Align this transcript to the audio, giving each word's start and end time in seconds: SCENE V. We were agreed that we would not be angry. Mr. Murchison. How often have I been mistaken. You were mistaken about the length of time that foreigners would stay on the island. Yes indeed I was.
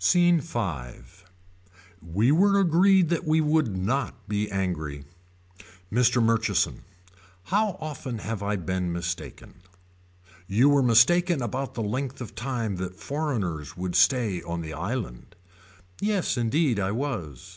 SCENE 0.00 0.40
V. 0.40 0.58
We 2.02 2.32
were 2.32 2.58
agreed 2.58 3.08
that 3.10 3.24
we 3.24 3.40
would 3.40 3.76
not 3.76 4.26
be 4.28 4.50
angry. 4.50 5.04
Mr. 5.92 6.20
Murchison. 6.20 6.82
How 7.54 7.76
often 7.78 8.18
have 8.18 8.42
I 8.42 8.56
been 8.56 8.90
mistaken. 8.92 9.62
You 10.48 10.68
were 10.70 10.82
mistaken 10.82 11.40
about 11.40 11.74
the 11.74 11.84
length 11.84 12.20
of 12.20 12.34
time 12.34 12.74
that 12.78 12.98
foreigners 12.98 13.76
would 13.76 13.94
stay 13.94 14.42
on 14.42 14.60
the 14.60 14.72
island. 14.72 15.36
Yes 16.00 16.36
indeed 16.36 16.80
I 16.80 16.90
was. 16.90 17.44